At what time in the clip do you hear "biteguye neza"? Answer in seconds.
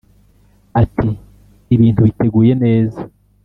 2.07-3.01